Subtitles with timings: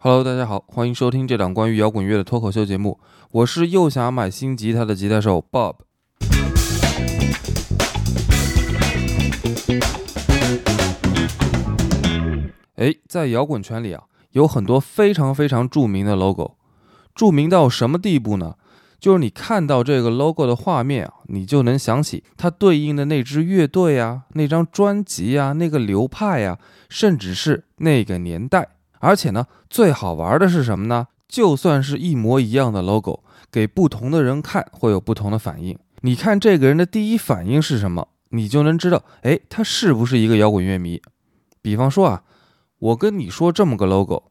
[0.00, 3.00] Hello，大家好，欢迎收听这档关于摇滚乐的脱口秀节目。
[3.32, 5.74] 我是又想买新吉他的吉他手 Bob。
[12.76, 16.52] 哎，在摇滚圈里啊，有很多非常非常著名的 logo，
[17.16, 18.54] 著名到什么地步呢？
[19.00, 28.68] 就是你看到这个 logo 的画面啊，你就能想起它对应的那支乐队啊、那张专辑啊、那个流派啊，甚至是那个年代。
[29.00, 31.08] 而且呢，最好玩的是什么呢？
[31.28, 35.78] 就算是一模一样的 logo，给不同的人看会有不同的反应。
[36.00, 41.02] 你看这个人的第一反应是什么，你就能知道，哎，他是不是一个摇滚乐迷。
[41.60, 42.22] 比方说啊，
[42.78, 44.30] 我跟你说这么个 logo，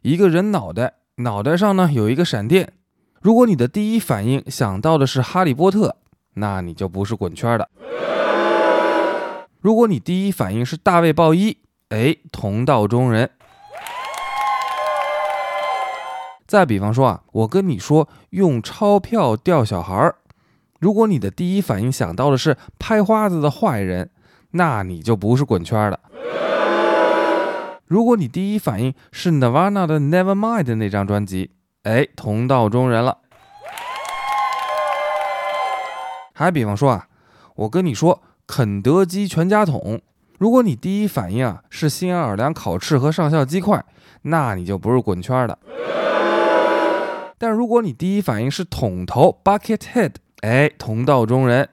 [0.00, 2.72] 一个人脑袋，脑袋上呢有一个闪电。
[3.20, 5.96] 如果你的第一反应想到的是哈利波特，
[6.34, 7.68] 那你就不是滚圈的。
[9.60, 11.58] 如果你第一反应是大卫鲍伊，
[11.90, 13.30] 哎，同道中人。
[16.52, 20.16] 再比方说啊，我跟你说用钞票钓小孩儿，
[20.80, 24.10] 如果你的第一反应想到的是拍花子的坏人，
[24.50, 25.98] 那你就不是滚圈的。
[27.86, 31.52] 如果你第一反应是 Nirvana 的 Nevermind 那张专辑，
[31.84, 33.16] 哎，同道中人了。
[36.34, 37.06] 还比方说啊，
[37.54, 40.02] 我跟你说肯德基全家桶，
[40.38, 43.82] 如果你第一反应啊是新奥尔良烤翅和上校鸡块，
[44.20, 45.58] 那你就不是滚圈的。
[47.42, 50.12] 但如果你第一反应是桶头 （bucket head），
[50.42, 51.68] 哎，同道中人。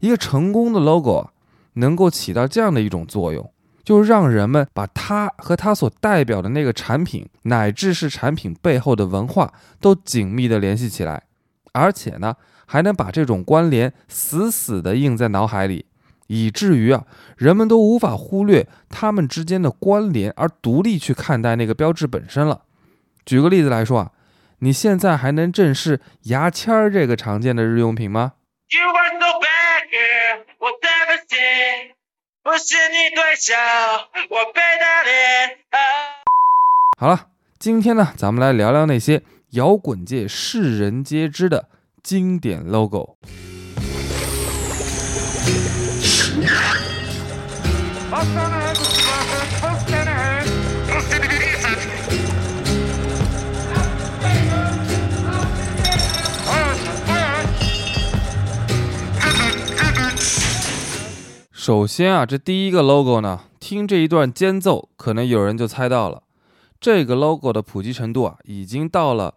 [0.00, 1.30] 一个成功的 logo
[1.72, 3.50] 能够起到这样的一种作用，
[3.82, 11.22] 就是让人们把它和它所代表的那个产品，乃至是产品背后的文化，都紧密的联系起来，
[11.72, 15.86] 而且呢，还能把这种关联死死的印在脑海里。
[16.32, 17.04] 以至于啊，
[17.36, 22.62] 人们都无法忽略它们之间的关联，而独立去看待那个标志本身了。
[23.26, 24.12] 举个例子来说啊，
[24.60, 28.34] 你现在还能正视牙签儿这个常见的日用品吗？
[36.96, 37.26] 好了，
[37.58, 41.68] 今天呢，咱们来聊聊那些摇滚界世人皆知的
[42.04, 43.16] 经典 logo。
[61.52, 66.22] 首先啊，这第一个 logo 呢，听这一段间奏，可能有人就猜到了，
[66.80, 69.34] 这个 logo 的普及程度啊，已经到了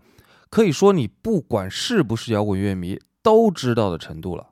[0.49, 4.47] 可以说你不管是不是摇滚乐迷都知道的程度了。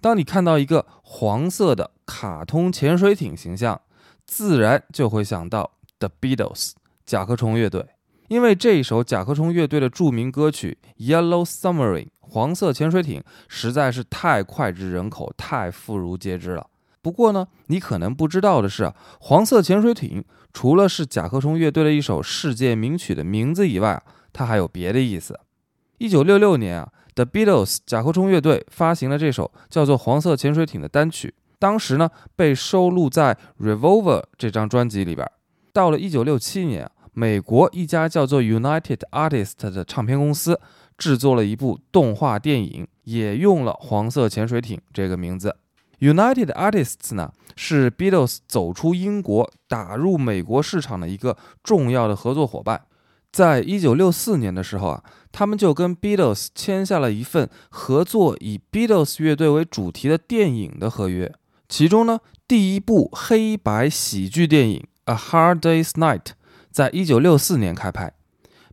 [0.00, 3.80] 当你看到一个黄色的卡通潜水艇形象，
[4.26, 6.72] 自然就会想到 The Beatles
[7.06, 7.86] 甲壳虫乐队，
[8.26, 10.76] 因为这一首甲壳虫乐队的著名歌曲
[11.08, 16.66] 《Yellow Submarine》黄色潜水艇实在是太脍炙人口、太妇孺皆知了。
[17.00, 25.38] 不过呢，你可能不知道的是，黄色潜水艇除了是甲壳虫乐队的一首世界名曲的名字以外，它还有别的意思。
[25.98, 26.92] 一九六六年啊。
[27.16, 33.34] The Beatles 甲壳虫乐队发行了这首叫做《黄色潜水艇》的单曲，当时呢被收录在
[33.64, 35.30] 《Revolver》这张专辑里边。
[35.72, 40.58] 到了1967年，美国一家叫做 United Artists 的唱片公司
[40.98, 45.54] 制作了一部动画电影，也用了《黄色潜水艇》这个名字。
[46.00, 52.82] United Artists 呢是 Beatles 走出英国打入美国市场的一个重要的合作伙伴。
[53.30, 61.32] 在一九六四年的时候啊，他们就跟 Beatles 签下了一份合作以 Beatles 乐队为主题的电影的合约。
[61.70, 66.18] 其中呢，第一部黑白喜剧电影《A Hard Day's Night》
[66.68, 68.12] 在一九六四年开拍。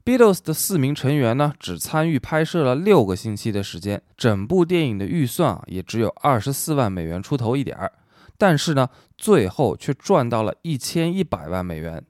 [0.03, 7.93] Beatles 的四名成员呢，只参与拍摄了六个星期的时间，整部电影的预算啊，也只有二十四万美元出头一点儿。
[8.35, 12.03] 但是呢，最后却赚到了一千一百万美元。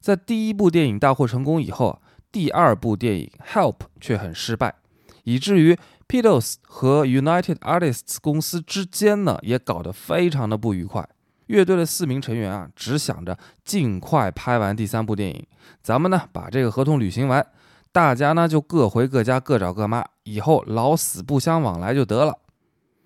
[0.00, 4.74] 在第一部电影大获成功以后，第二部电影《Help》却很失败，
[5.24, 5.78] 以至于
[6.10, 11.08] Beatles 和 United Artists 公司之间呢也搞得非常的不愉快。
[11.46, 15.46] 乐队的四名成员啊，只想着尽快拍完第三部电影，
[15.82, 17.46] 咱们呢把这个合同履行完，
[17.92, 22.36] 大家呢就各回各家，各找各妈，以后老死不相往来就得了。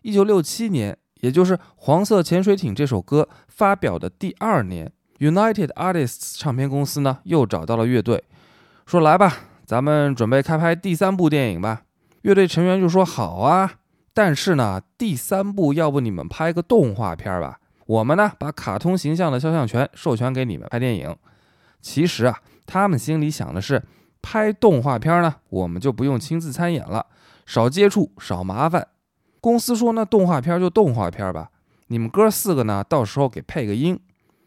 [0.00, 4.90] 一九六七年，也就是《黄色潜水艇》这首歌发表的第二年。
[5.18, 8.24] United Artists 唱片公司呢，又找到了乐队，
[8.84, 9.32] 说：“来吧，
[9.64, 11.82] 咱们准备开拍第三部电影吧。”
[12.24, 13.70] 乐队成员就说：“好啊，
[14.14, 17.60] 但是呢，第三部要不你们拍个动画片吧？
[17.84, 21.14] 我们呢把卡通形象的肖像权授权给你们拍电影。
[21.82, 23.82] 其实啊，他们心里想的是，
[24.22, 27.04] 拍动画片呢，我们就不用亲自参演了，
[27.44, 28.88] 少接触，少麻烦。
[29.42, 31.50] 公司说，那动画片就动画片吧，
[31.88, 34.00] 你们哥四个呢，到时候给配个音。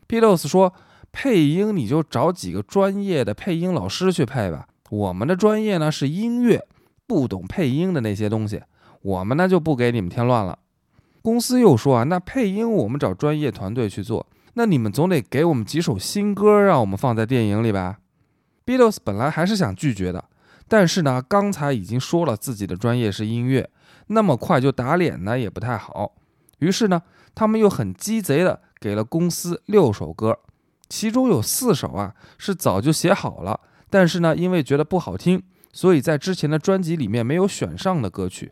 [0.07, 0.73] Beatles 说，
[1.11, 6.65] 配音你就找几个专业的配音老师去配吧，我们的专业呢是音乐，
[7.07, 8.61] 不懂配音的那些东西，
[9.01, 10.59] 我们呢就不给你们添乱了。
[11.21, 14.27] 公司又说啊，那配音我们找专业团队去做。
[14.53, 17.99] 那你们总得给我们几首新歌，让我们放在电影里吧。
[18.65, 20.25] Beatles 本来还是想拒绝的，
[20.67, 23.69] 但是呢，刚才已经说了自己的专业是音乐，
[24.07, 26.13] 那么快就打脸呢也不太好。
[26.59, 27.03] 于是呢，
[27.35, 30.39] 他们又很鸡贼的给了公司六首歌，
[30.89, 33.59] 其中有四首啊是早就写好了，
[33.89, 38.51] 但是呢，因为觉得不好听，所以在之前的专辑里面没有选上的歌曲。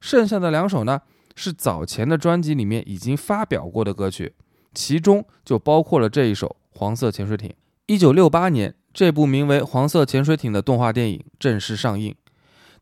[0.00, 1.00] 剩下的两首呢，
[1.34, 4.34] 是早前的专辑里面已经发表过的歌曲。
[4.72, 7.48] 其中就包括了这一首《黄色潜水艇》。
[7.86, 12.14] 一九六八年，这部名为《黄色潜水艇》的动画电影正式上映。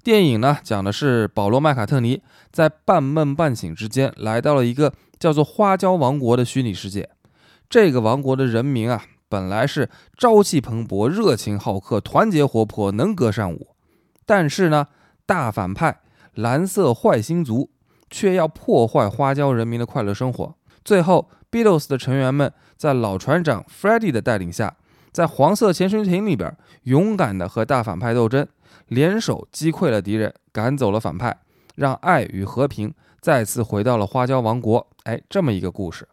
[0.04, 2.22] 电影呢，讲的是保罗·麦卡特尼
[2.52, 7.08] 在半梦半醒之间，来到了一个叫做花椒王国的虚拟世界。
[7.70, 13.75] 这个王国的人民啊，本来是朝气蓬勃、热情好客、团结活泼、能歌善舞。
[14.25, 14.88] 但是呢，
[15.26, 16.00] 大反派
[16.34, 17.70] 蓝色坏星族
[18.10, 20.54] 却要破坏花椒人民的快乐生活。
[20.84, 21.28] 最后。
[21.50, 24.76] Beatles 的成员们在老船长 Freddie 的带领下，
[25.12, 28.46] 在黄色潜水艇里边勇敢地和大反派斗争，
[28.88, 31.38] 联手击溃了敌人，赶走了反派，
[31.74, 32.92] 让爱与和平
[33.22, 34.86] 再次回到了花椒王国。
[35.04, 36.06] 哎，这么一个故事。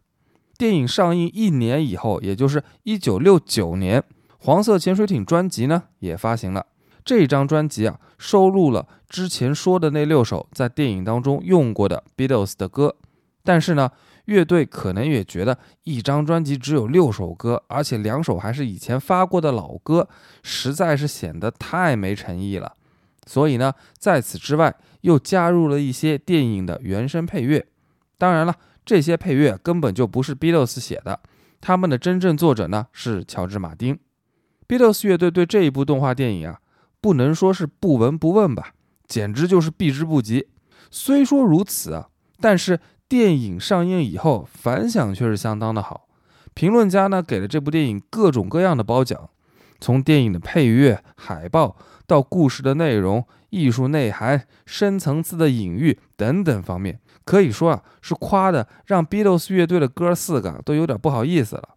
[0.57, 4.03] 电影上映一年以后，也就是1969年，
[4.39, 6.65] 黄色潜水艇专辑呢也发行了。
[7.03, 12.95] 这张专辑啊，收录了之前说的那六首在电影当中用过的 Beatles 的歌，
[13.43, 13.91] 但是呢。
[14.25, 20.09] 乐队可能也觉得一张专辑只有六首歌，而且两首还是以前发过的老歌，
[20.41, 22.73] 实在是显得太没诚意了。
[23.27, 27.63] 所以呢，在此之外又加入了一些电影的原声配乐。
[28.17, 31.19] 当然了，这些配乐根本就不是 Beatles 写的，
[31.59, 33.99] 他们的真正作者呢是乔治·马丁。
[34.67, 36.59] Beatles 乐队对这一部动画电影啊，
[37.01, 38.73] 不能说是不闻不问吧，
[39.07, 40.47] 简直就是避之不及。
[40.91, 42.09] 虽说如此啊，
[42.39, 42.79] 但是。
[43.07, 46.07] 电影上映以后，反响却是相当的好。
[46.55, 49.29] 评论家呢给了这部电影各种各样的褒奖，
[49.79, 51.75] 从电影的配乐、海报
[52.07, 61.69] 到故事的内容、艺术内涵、深层次的隐喻等等方面，可以说啊是夸的让 Beatles 乐队的哥四个都有点不好意思了。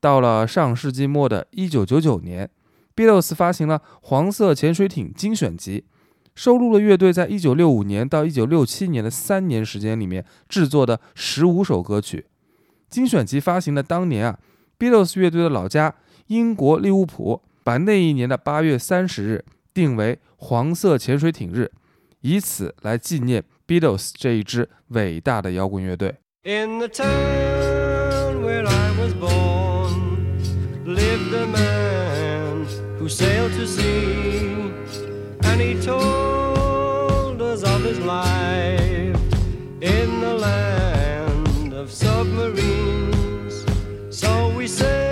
[0.00, 2.50] 到了上世纪末的一九九九年
[2.94, 5.80] ，Beatles 发行了《黄色潜水艇精选集》。
[6.36, 12.26] 收录了乐队在1965年到1967年的三年时间里面制作的十五首歌曲。
[12.90, 14.38] 精选集发行的当年啊
[14.78, 15.94] ，Beatles 乐队的老家
[16.28, 21.70] 英国利物浦把那一年的8月30日定为黄色潜水艇日，
[22.20, 26.16] 以此来纪念 Beatles 这一支伟大的摇滚乐队。
[26.44, 30.28] In the town where I was born,
[30.84, 32.66] lived a man
[32.98, 34.66] who sailed to sea.
[35.56, 39.16] and he told us of his life
[39.80, 43.64] in the land of submarines.
[44.10, 45.05] So we sailed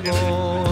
[0.00, 0.67] go.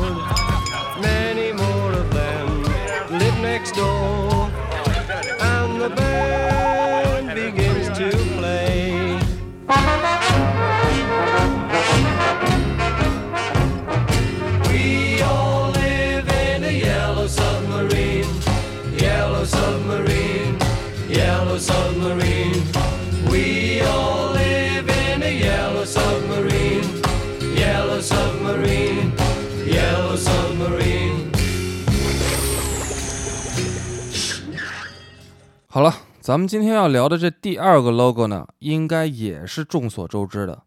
[36.26, 40.64] 咱们今天要聊的这第二个 logo 呢，应该也是众所周知的，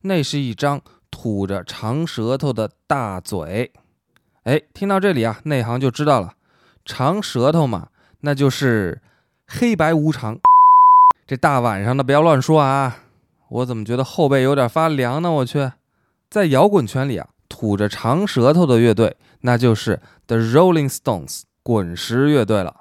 [0.00, 3.70] 那是一张吐着长舌头的大嘴。
[4.44, 6.32] 哎，听到这里啊，内行就知道了，
[6.86, 7.88] 长舌头嘛，
[8.20, 9.02] 那就是
[9.46, 10.38] 黑白无常。
[11.26, 13.00] 这大晚上的不要乱说啊！
[13.50, 15.30] 我怎么觉得后背有点发凉呢？
[15.30, 15.72] 我去，
[16.30, 22.76] 在摇滚圈里啊，吐着长舌头的乐队，那就是 The Rolling Stones 滚石乐队了。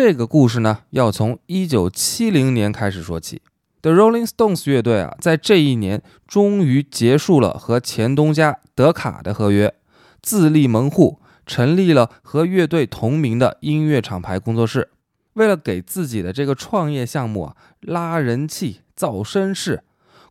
[0.00, 3.42] 这个故事呢，要从1970年开始说起。
[3.82, 9.74] The Rolling Stones 乐队啊，在这一年终于结束了和前东家德卡的合约，
[10.22, 14.90] 自立门户，成立了和乐队同名的音乐厂牌工作室。
[15.32, 19.82] 为了给自己的这个创业项目啊拉人气、造声势，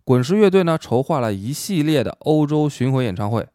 [0.05, 3.45] 滚石乐队呢筹划了一系列的欧洲巡回演唱会，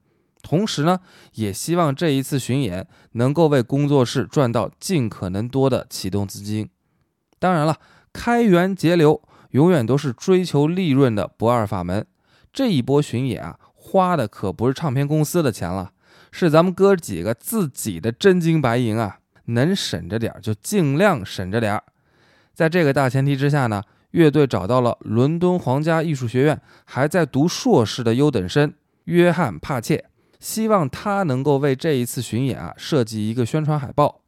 [0.42, 1.00] 同时呢，
[1.34, 6.68] 也希望这一次巡演能够为工作室赚到尽可能多的启动资金。
[7.38, 7.78] 当然了，
[8.12, 9.22] 开源节流。
[9.52, 12.06] 永远都是追求利润的不二法门。
[12.54, 15.92] 这一波巡演啊，花的可不是唱片公司的钱了，
[16.30, 19.18] 是咱们哥几个自己的真金白银啊！
[19.44, 21.84] 能省着点就尽量省着点儿。
[22.54, 23.82] 在这个大前提之下呢，
[24.12, 28.72] 乐队找到了伦敦皇家艺术学院还在读硕士的优等生
[29.04, 30.06] 约翰·帕切，
[30.42, 34.22] 希望他能够为这一次巡演啊设计一个宣传海报。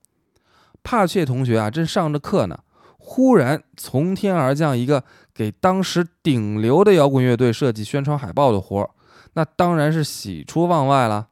[0.84, 2.60] 帕切同学啊，正上着课呢。
[2.96, 5.02] 忽然从天而降一个
[5.34, 8.90] 给当时顶流的摇滚乐队设计宣传海报的活儿，
[9.32, 11.26] 那当然是喜出望外了。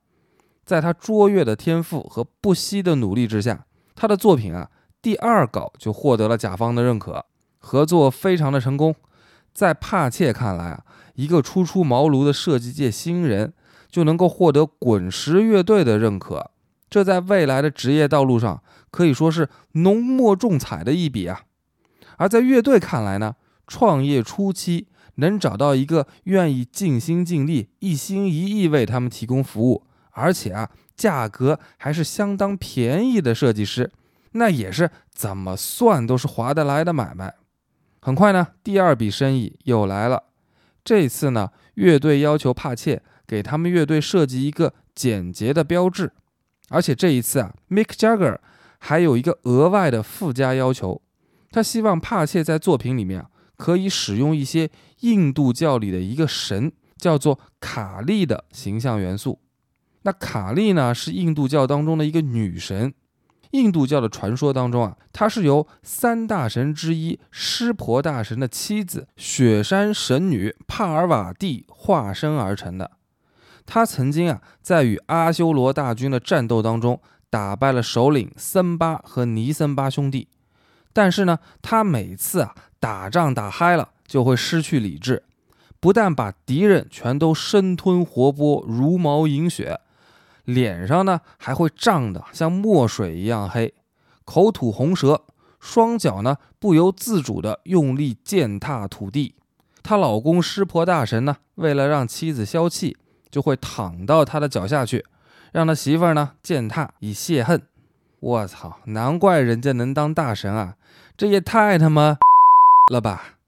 [0.64, 4.68] 在他卓越的天赋和不惜的努力之下，他的作品啊
[5.00, 7.24] 第二稿就获得了甲方的认可，
[7.58, 8.94] 合作非常的成功。
[9.54, 10.84] 在帕切看来啊，
[11.14, 13.52] 一个初出茅庐的设计界新人
[13.92, 16.50] 就能够获得滚石乐队的认可，
[16.90, 21.42] 这在未来的职业道路上可以说是浓墨重彩的一笔啊。
[22.16, 33.90] 而在乐队看来呢，创业初期能找到一个愿意尽心尽力、一心一意为他们提供服务，而且啊价格还是相当便宜的设计师，
[34.32, 37.34] 那也是怎么算都是划得来的买卖。
[38.00, 40.24] 很快呢，第二笔生意又来了。
[40.84, 46.12] 这次呢，乐队要求帕切给他们乐队设计一个简洁的标志，
[46.68, 48.36] 而且这一次啊，Mick Jagger
[48.78, 51.00] 还有一个额外的附加要求。
[51.50, 54.68] 他希望帕切在作品里面啊，可以使用一些
[55.00, 59.40] 印度教里的一个神，叫做卡利的形象元素。
[60.02, 62.92] 那卡利呢，是印度教当中的一个女神。
[63.52, 72.90] 印度教的传说当中啊，她是由三大神之一湿婆大神的妻子雪山神女帕尔瓦蒂化身而成的。
[73.72, 77.00] 她曾经啊，在与阿修罗大军的战斗当中，
[77.30, 80.28] 打败了首领森巴和尼森巴兄弟。
[80.92, 85.24] 但是呢，他每次啊打仗打嗨了，就会失去理智，
[85.80, 89.80] 不但把敌人全都生吞活剥、如毛饮血，
[90.44, 93.72] 脸上呢还会涨得像墨水一样黑，
[94.26, 95.22] 口吐红舌，
[95.58, 99.34] 双脚呢不由自主地用力践踏土地。
[99.82, 102.98] 她老公湿婆大神呢，为了让妻子消气，
[103.32, 105.04] 就会躺到他的脚下去，
[105.50, 107.60] 让他媳妇儿呢践踏以泄恨。
[108.20, 110.76] 我操，难怪人家能当大神啊！
[111.16, 112.18] 这也太他妈
[112.92, 113.38] 了吧！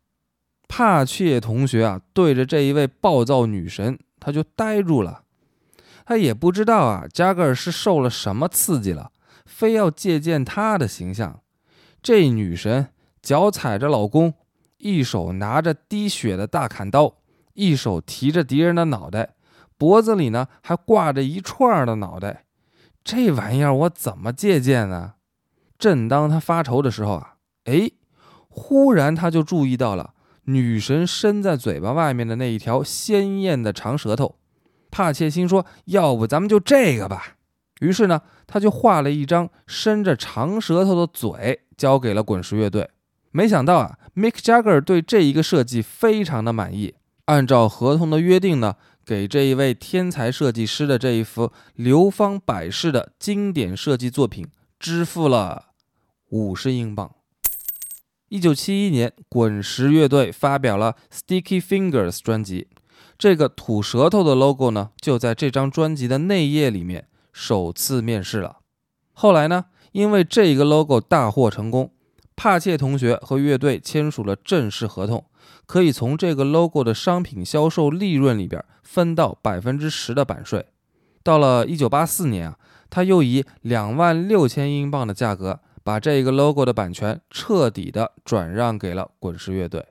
[0.66, 5.22] 帕切同学啊，对着这一位暴躁女神，他就呆住了。
[6.06, 9.12] 他也不知道啊，加格尔是受了什么刺激了，
[9.46, 11.40] 非要借鉴他的形象。
[12.02, 12.88] 这女神
[13.22, 14.34] 脚踩着老公，
[14.78, 17.14] 一手拿着滴血的大砍刀，
[17.54, 19.33] 一手提着敌人的脑袋，
[19.76, 22.44] 脖子里呢还挂着一串的脑袋。
[23.02, 25.14] 这玩意儿我怎么借鉴呢？
[25.78, 27.34] 正当他发愁的时候啊。
[27.64, 27.90] 哎，
[28.48, 30.12] 忽然他就注意到了
[30.44, 34.36] 女神伸在嘴巴外面的那一条鲜艳的长舌头，
[34.90, 37.36] 帕切心说：“要不咱们就这个吧。”
[37.80, 42.90] 于是呢，他就画了一张伸着长舌头的嘴，交给了滚石乐队。
[43.30, 55.66] 没想到啊，Mick Jagger 对这一个设计非常的满意，按照合同的约定呢，给这一位天才设计师的这一幅流芳百世的经典设计作品支付了
[56.30, 57.14] 五十英镑。
[58.28, 62.68] 一九七一年，滚石乐队发表了《Sticky Fingers》专辑，
[63.16, 68.58] 这个吐舌头的 logo 呢，就在这张专辑的内页里面首次面世了。
[69.12, 71.92] 后来呢，因为这一个 logo 大获成功，
[72.36, 75.24] 帕切同学和乐队签署了正式合同，
[75.66, 80.66] 可以从这个 logo 的商品销售利润里边分到百分之十的版税。
[81.22, 82.58] 到了一九八四年啊，
[82.90, 85.60] 他又以两万六千英镑的价格。
[85.86, 89.86] 把这个 logo 的版权彻底的转让给了滚石乐队。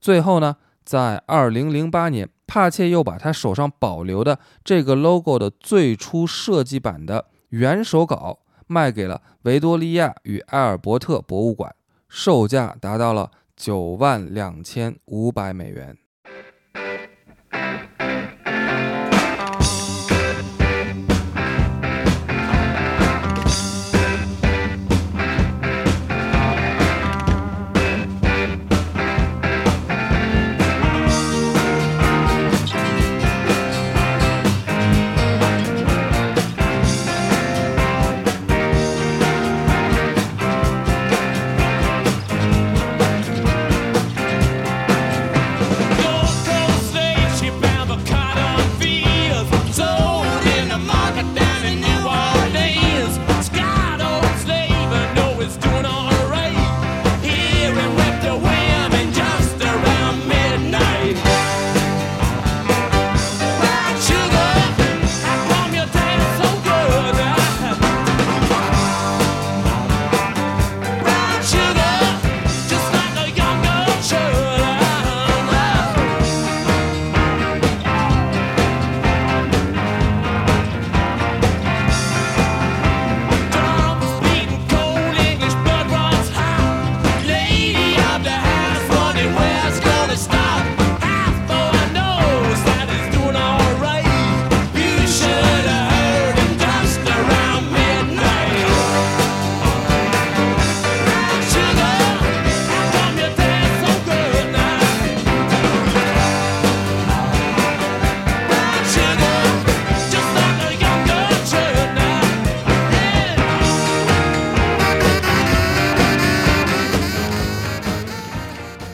[0.00, 8.40] 最后呢，在二零零八年，帕切又把他手上保留的这个 logo 的最初设计版的原手稿
[8.72, 11.74] 卖给了维多利亚与埃尔伯特博物馆，
[12.08, 15.98] 售价达到了九万两千五百美元。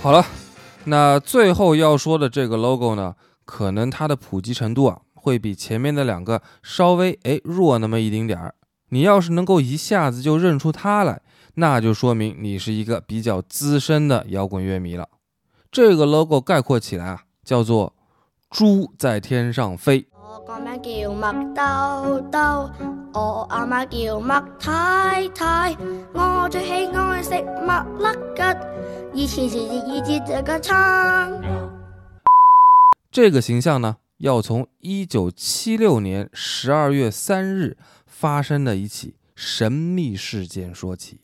[0.09, 0.25] 好了，
[0.85, 8.55] 那最后要说的这个 logo 呢，可能它的普及程度啊，会比前面的两个稍微哎弱那么一丁点儿。
[8.89, 11.21] 你要是能够一下子就认出它来，
[11.57, 15.07] 那就说明你是一个比较资深的摇滚乐迷了。
[15.71, 17.93] 这个 logo 概括起来啊，叫做
[18.49, 20.09] “猪在天上飞”。
[20.31, 22.39] 我個名叫麥兜兜，
[23.15, 25.75] 我阿媽叫麥太太，
[26.13, 27.31] 我最喜愛食
[27.65, 28.05] 麥粒
[28.37, 31.43] 吉，以前是以節這個餐。
[33.11, 41.21] 这个形象呢，要从一九七六年十二月三日发生的一起神秘事件说起。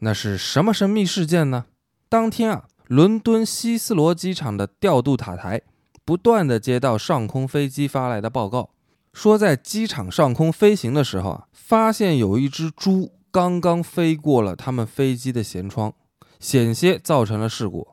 [0.00, 1.64] 那是什么神秘事件呢？
[2.10, 5.62] 当天啊，伦敦希斯罗机场的调度塔台
[6.06, 8.70] 不断的接到上空飞机发来的报告，
[9.12, 15.92] 说在机场上空飞行的时候啊，发现有一只猪刚刚飞过了他们飞机的舷窗，
[16.38, 17.88] 险些造成了事故。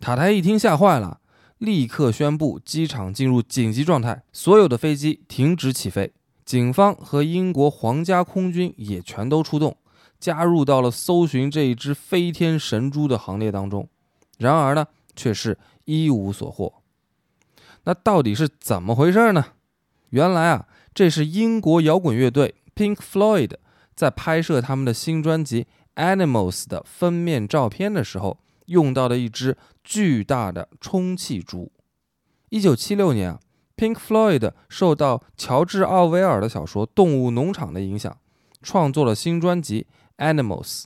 [0.00, 1.20] 塔台一听吓坏了。
[1.58, 6.12] 立刻宣布机场进入紧急状态，所有的飞机停止起飞。
[6.44, 9.74] 警方和英国皇家空军也全都出动，
[10.20, 13.88] 加入到了搜寻这一只飞天神猪的行列当中。
[14.36, 15.56] 然而呢，却是
[15.86, 16.75] 一无所获。
[17.86, 19.44] 那到底是怎么回事呢？
[20.10, 23.54] 原来啊，这是英国摇滚乐队 Pink Floyd
[23.96, 25.66] 在拍摄他们的新专辑
[26.16, 28.38] 《Animals》的封面照片的时候。
[28.66, 31.70] 用到的一只巨大的充气猪。
[32.48, 33.38] 一九七六年啊
[33.76, 38.18] ，Pink Floyd 受到乔治·奥威尔的小说《动物农场》的影响，
[38.62, 39.86] 创作了新专辑
[40.34, 40.82] 《Animals》。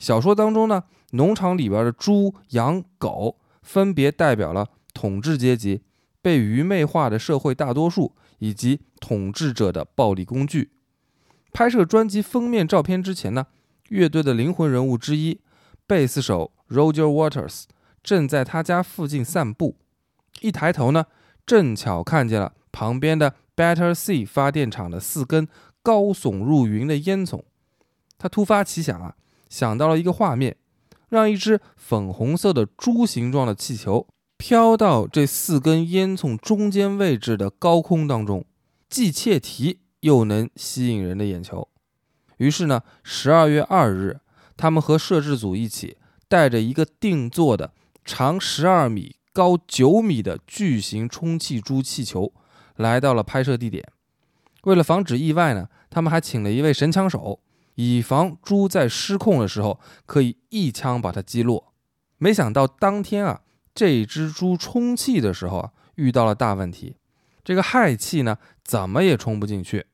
[0.00, 5.82] 小说当中呢，农场里边的猪、羊、狗分别代表了统治阶级、
[6.26, 10.72] 被愚昧化的社会大多数以及统治者的暴力工具。
[11.52, 13.46] 拍摄专辑封面照片之前呢，
[13.90, 15.40] 乐队的灵魂人物之一，
[15.86, 16.50] 贝斯手。
[16.68, 17.66] Roger Waters
[18.02, 19.76] 正在他家附近散步，
[20.40, 21.06] 一抬头呢，
[21.46, 25.46] 正巧看见了旁边的 Battersea 发电厂的四根
[25.80, 27.44] 高耸入云的烟囱。
[28.18, 29.14] 他突发奇想啊，
[29.48, 30.56] 想到了一个画面，
[31.08, 38.44] 让一只粉红色的猪形状的气球飘到这四根烟囱中间位置的高空当中，
[38.88, 41.68] 既切题又能吸引人的眼球。
[42.38, 44.20] 于是呢，十二月二日，
[44.56, 45.96] 他们和摄制组一起。
[46.28, 47.72] 带着一个定做的
[48.04, 52.32] 长十二米、高九米的巨型充气猪气球，
[52.74, 53.92] 来到了拍摄地点。
[54.64, 57.38] 为了防止意外呢，他们还请了一位神枪手，
[57.76, 61.72] 以防猪在失控的时候可以一枪把它击落。
[62.18, 63.42] 没想到当天啊，
[63.76, 66.96] 这只猪充气的时候啊，遇到了大问题，
[67.44, 69.86] 这个氦气呢怎么也充不进去。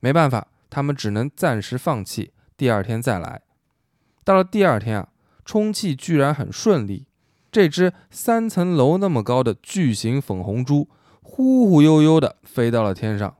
[0.00, 3.40] 没办法，他们只能暂时放弃，第二天再来。
[4.22, 5.08] 到了第二天啊。
[5.44, 7.06] 充气居然很顺利，
[7.50, 10.90] 这只三层楼那么高的巨型粉红猪
[11.22, 13.34] 忽忽悠悠地飞到了天上。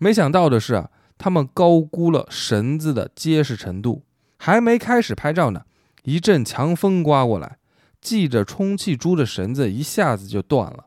[0.00, 4.04] 没想到的是啊，他们高估了绳子的结实程度，
[4.36, 5.62] 还没开始拍照呢，
[6.02, 7.56] 一阵强风刮过来，
[8.04, 10.84] 系着充气猪的绳子一下子就断了。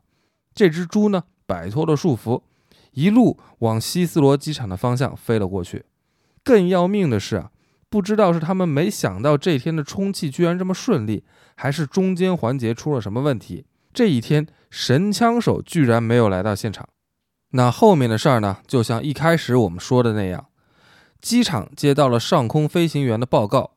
[0.54, 2.44] 这只猪呢，摆脱了束缚，
[2.92, 5.84] 一路往希斯罗机场的方向飞了过去。
[6.44, 7.52] 更要命的是啊，
[7.90, 11.24] 不知道是他们没想到这天的充气居然这么顺利，
[11.56, 13.66] 还是中间环节出了什么问题。
[13.94, 16.88] 这一天，神枪手居然没有来到现场。
[17.52, 20.48] 那后面的事儿呢，就像一开始我们说的那样，
[21.20, 23.72] 机场接到了上空飞行员的报告。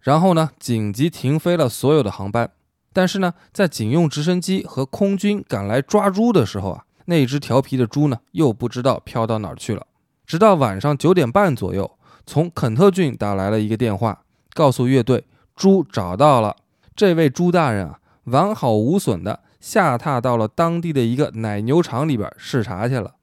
[0.00, 2.52] 然后呢，紧急停飞了所有的航班。
[2.96, 9.86] 但是呢，在警用直升机和空军赶来抓猪的时候啊，那只调皮的猪呢，又不知道飘到哪儿去了。
[10.24, 14.22] 直到晚上九点半左右，从肯特郡打来了一个电话，
[14.54, 16.56] 告诉乐队猪找到了。
[16.94, 23.16] 这位猪大人啊，完好无损的下榻到了当地的一个奶牛场里边视察去了。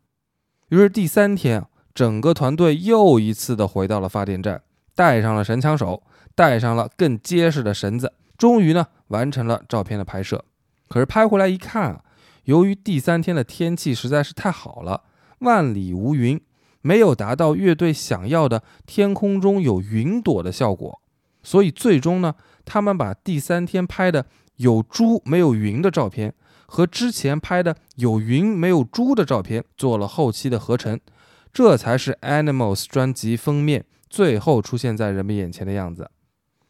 [0.70, 4.62] 于是第三天，整个团队又一次的回到了发电站，
[4.94, 6.04] 带上了神枪手。
[6.36, 10.44] 带上了更结实的绳子，终于呢完成了照片的拍摄。
[10.90, 12.04] 可是拍回来一看啊，
[12.46, 15.04] 由于第三天的天气实在是太好了，
[15.40, 16.42] 万里无云，
[16.82, 21.00] 没有达到乐队想要的天空中有云朵的效果。
[21.42, 24.26] 所以最终呢，他们把第三天拍的
[24.58, 26.34] 有猪没有云的照片
[26.66, 31.00] 和之前拍的有云没有猪的照片做了后期的合成，
[31.52, 36.10] 这才是 Animals 专辑封面最后出现在人们眼前的样子。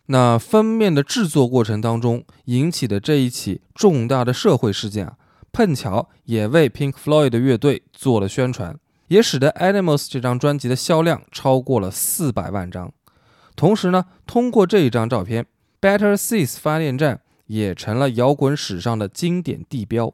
[0.07, 5.15] 那封面的制作过程当中引起的这一起重大的社会事件啊，
[5.51, 12.91] 碰巧也为 Pink Floyd 的乐队做了宣传，也使得 Animals 这张专辑的销量超过了四百万张。
[13.55, 15.45] 同时呢，通过这一张照片
[15.79, 20.13] ，Battersea 发电站也成了摇滚史上的经典地标。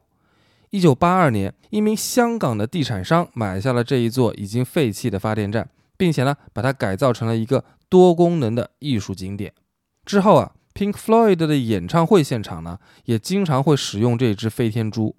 [0.70, 9.52] 一九八二年，一名香港的地产商买下了这一座已经废弃的发电站，并且呢，把它改造成了一个多功能的艺术景点。
[10.10, 15.14] 之后啊，Pink Floyd 的演唱会现场呢，也经常会使用这只飞天猪。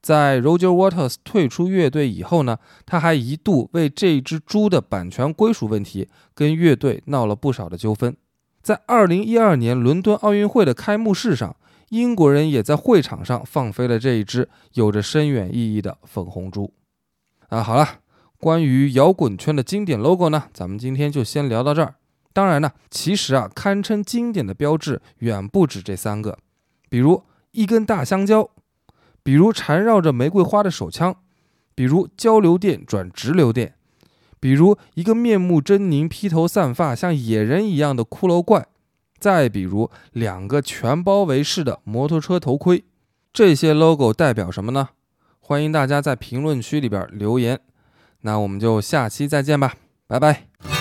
[0.00, 8.16] 在 Roger Waters 退出乐队以后呢，他还一度为这只猪的版权归属问题跟乐队闹了不少的纠纷。
[8.62, 11.56] 在2012年伦敦奥运会的开幕式上，
[11.88, 16.72] 英国人也在会场上放飞了这一只有着深远意义的粉红猪。
[17.48, 17.98] 啊，好了，
[18.38, 21.96] 关于摇滚圈的经典 logo 呢，咱们今天就先聊到这儿。
[22.38, 26.38] 当然呢，其实啊，堪称经典的标志远不止这三个，
[26.88, 28.48] 比如一根大香蕉，
[29.24, 31.16] 比如缠绕着玫瑰花的手枪，
[31.74, 33.74] 比如交流电转直流电，
[34.38, 38.68] 比如一个面目狰狞、披头散发、像野人一样的骷髅怪，
[39.18, 42.84] 再比如两个全包围式的摩托车头盔。
[43.32, 44.90] 这些 logo 代表什么呢？
[45.40, 47.58] 欢迎大家在评论区里边留言。
[48.20, 49.74] 那我们就下期再见吧，
[50.06, 50.77] 拜拜。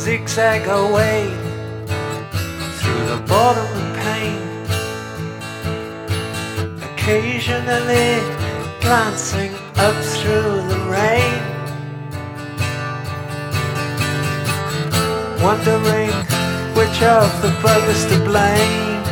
[0.00, 1.28] Zigzag away
[2.78, 4.40] through the bottom of pain
[6.88, 8.16] occasionally
[8.80, 11.40] glancing up through the rain,
[15.42, 16.12] wondering
[16.78, 19.04] which of the brothers to blame.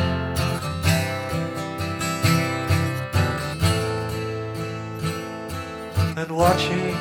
[6.16, 6.97] And watching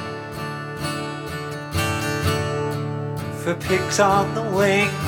[3.48, 5.07] for pigs on the wing.